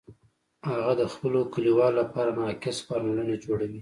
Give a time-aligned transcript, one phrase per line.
[0.69, 3.69] هغه د خپلو کلیوالو لپاره ناقص فارمولونه جوړوي